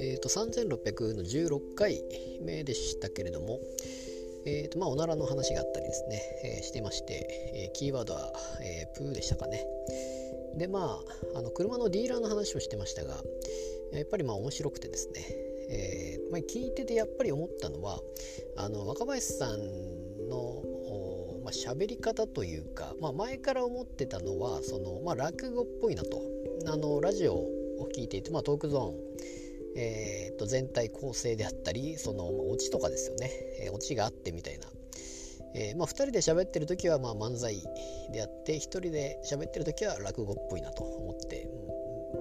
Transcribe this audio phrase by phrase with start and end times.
[0.00, 2.02] えーと、3600の16回
[2.40, 3.58] 目でしたけれども、
[4.46, 8.32] えーとまあ、おならの話があったりですね、えー、してまして、えー、キーワードは、
[8.62, 9.66] えー、プーでしたかね。
[10.56, 11.00] でま
[11.34, 13.16] ああの車のディーラーの話をしてましたが
[13.92, 15.24] やっぱりまあ面白くてですね、
[15.70, 18.00] えーまあ、聞いててやっぱり思ったのは
[18.56, 20.64] あの若林さんの
[21.48, 26.20] まあ、喋り方というか、まあ、前から思ってたのはその、まあ、落語っぽいなと。
[26.66, 33.30] あのラジオを聞いていて、まあ、トークゾーン、えー、と全体構成であったりその、まあ、オチとかですよね、
[33.62, 34.66] えー、オチがあってみたいな、
[35.54, 37.56] えーまあ、2人で喋ってる時はまあ漫才
[38.12, 41.48] であって1人で喋ってる時は落語っぽいなと思って、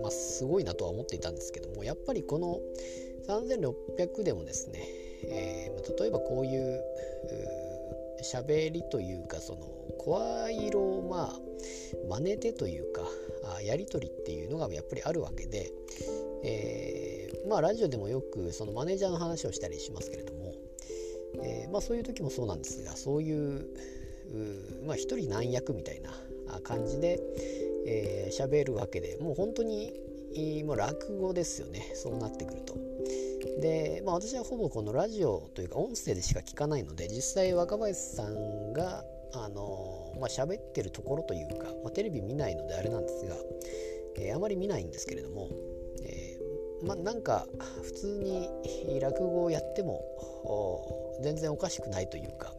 [0.00, 2.58] まあ、すごいなとは思っていたんですけどもやっぱりこの
[3.28, 4.78] 3600でもですね、
[5.24, 6.80] えー、例えばこういう
[8.22, 9.60] 喋りというかその
[9.98, 11.38] 声色をまあ
[12.08, 13.02] 真似てというか
[13.56, 15.70] あやり取りっていうのがやっぱりあるわけで、
[16.44, 20.54] えー、まあラジオでもよくそのマネージャーの話をしたりしますけれども、
[21.42, 23.66] えー、まあそういう時もそうなんですがそういう
[24.86, 26.10] まあ一人何役みたいな
[26.60, 27.20] 感じで
[28.30, 29.92] 喋、えー、るわけでもう本当に
[30.64, 32.89] もう落語ですよねそうなってくると。
[33.60, 43.36] で、まあ、私はほぼこのラジオというか音声でしか聞かないので実際若林さんがあのまあ喋ってるところというか、まあ、テレビ見ないのであれなんですが、
[44.18, 45.48] えー、あまり見ないんですけれども、
[46.02, 47.46] えー、まなんか
[47.82, 48.48] 普通に
[49.00, 50.02] 落語をやっても
[51.22, 52.52] 全然おかしくないというか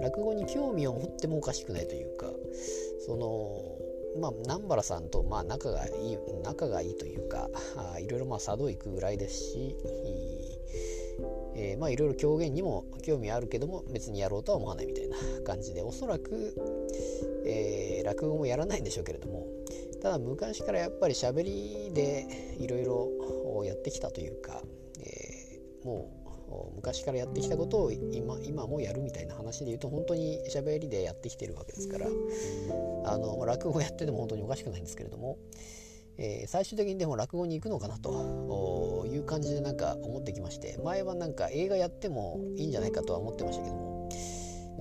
[0.00, 2.26] 落語に興味を持ってもおかしくないというか
[3.06, 3.85] その
[4.20, 9.76] まあ、南原さんとまあ仲がいい仲がいいというかあいろいろまあ茶道行くぐらいですし、
[11.54, 16.54] えー、まあいろいろ狂言にも興味あるけども別にやろうとは思わないみたいな感じでおそらく、
[17.46, 19.46] えー、落語もやらないんでしょうけれども
[20.02, 22.26] ただ昔からやっぱり喋りで
[22.58, 24.62] いろいろやってきたというか、
[25.00, 26.25] えー、もう
[26.74, 35.38] 昔からやってきたことを今今もやるみたいな話で言うと本当に喋りでやってきてるわけですからあの落語やってても本当におかしくないんですけれども、
[36.18, 44.08] えー、最終的にでも落語に行くのかなという感じでなんか思ってきまして前はなんか映画やってもいいんじゃないかとは思ってましたけども、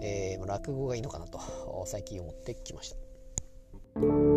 [0.01, 1.39] えー、落語がいいのかなと
[1.87, 4.34] 最近思ってきました。